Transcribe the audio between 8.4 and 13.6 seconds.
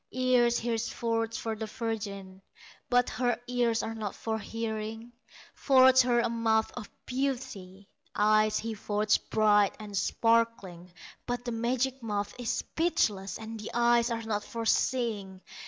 he forges bright and sparkling; But the magic mouth is speechless, And